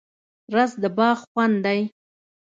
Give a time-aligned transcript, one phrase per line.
[0.55, 1.81] رس د باغ خوند دی